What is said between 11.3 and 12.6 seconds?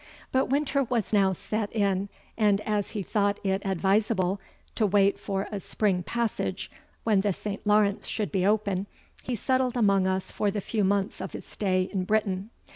his stay in Britain.